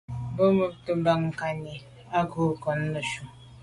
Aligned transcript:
Me 0.35 0.45
bumte 0.59 0.91
bag 1.03 1.19
ngankine 1.25 1.73
à 2.17 2.19
nke 2.23 2.41
ngon 2.51 2.79
neshu. 2.91 3.23